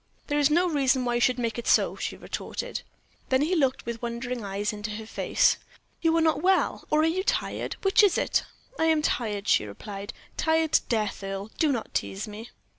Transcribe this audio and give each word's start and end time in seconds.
"There 0.25 0.39
is 0.39 0.49
no 0.49 0.67
reason 0.67 1.05
why 1.05 1.13
you 1.13 1.21
should 1.21 1.37
make 1.37 1.59
it 1.59 1.67
so," 1.67 1.95
she 1.95 2.17
retorted. 2.17 2.81
Then 3.29 3.43
he 3.43 3.53
looked 3.53 3.85
with 3.85 4.01
wondering 4.01 4.43
eyes 4.43 4.73
into 4.73 4.89
her 4.95 5.05
face. 5.05 5.57
"You 6.01 6.17
are 6.17 6.21
not 6.21 6.41
well, 6.41 6.87
or 6.89 7.01
are 7.01 7.05
you 7.05 7.23
tired; 7.23 7.75
which 7.83 8.01
is 8.01 8.17
it?" 8.17 8.43
"I 8.79 8.85
am 8.85 9.03
tired," 9.03 9.47
she 9.47 9.63
replied; 9.63 10.11
"tired 10.37 10.71
to 10.71 10.81
death, 10.89 11.23
Earle. 11.23 11.51
Do 11.59 11.71
not 11.71 11.93
tease 11.93 12.27
me." 12.27 12.49